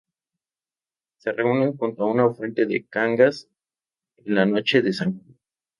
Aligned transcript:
Se 1.17 1.31
reúnen 1.31 1.77
junto 1.77 2.01
a 2.05 2.11
una 2.11 2.33
fuente 2.33 2.65
de 2.65 2.87
Cangas 2.89 3.51
en 4.17 4.33
la 4.33 4.47
noche 4.47 4.81
de 4.81 4.93
San 4.93 5.19
Juan. 5.19 5.37